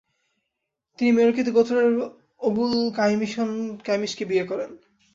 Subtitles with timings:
[0.99, 1.87] তিনি মেরকিত গোত্রের
[2.41, 2.73] ওগুল
[3.87, 4.71] কাইমিশকে বিয়ে করেন।